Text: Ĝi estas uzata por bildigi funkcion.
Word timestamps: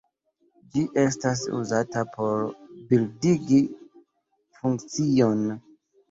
Ĝi 0.75 0.83
estas 0.99 1.41
uzata 1.57 2.01
por 2.15 2.39
bildigi 2.93 3.59
funkcion. 4.61 5.45